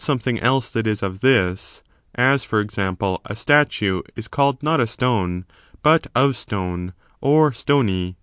[0.01, 1.83] ^^^^ something else that is of this;
[2.15, 5.45] as, for example, a statue is called not a stone,
[5.83, 8.17] but of stone or stony.